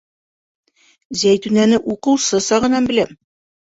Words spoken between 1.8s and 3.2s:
уҡыусы сағынан беләм.